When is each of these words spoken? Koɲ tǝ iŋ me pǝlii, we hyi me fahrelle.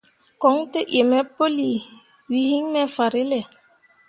Koɲ 0.41 0.59
tǝ 0.71 0.79
iŋ 0.97 1.05
me 1.09 1.19
pǝlii, 1.35 1.79
we 2.29 2.37
hyi 2.47 2.57
me 2.71 2.81
fahrelle. 2.95 3.39